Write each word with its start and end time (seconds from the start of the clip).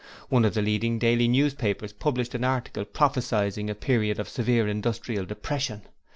One 0.29 0.45
of 0.45 0.55
the 0.55 0.63
leading 0.63 0.97
daily 0.97 1.27
newspapers 1.27 1.93
published 1.93 2.33
an 2.33 2.43
article 2.43 2.85
prophesying 2.85 3.69
a 3.69 3.75
period 3.75 4.19
of 4.19 4.27
severe 4.29 4.67
industrial 4.67 5.25
depression. 5.25 5.83